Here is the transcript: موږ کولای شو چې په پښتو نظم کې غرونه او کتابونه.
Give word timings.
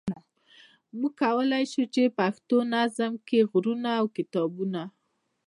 موږ 0.99 1.13
کولای 1.23 1.63
شو 1.71 1.83
چې 1.93 2.03
په 2.07 2.13
پښتو 2.17 2.57
نظم 2.73 3.11
کې 3.27 3.39
غرونه 3.51 3.89
او 3.99 4.05
کتابونه. 4.17 4.81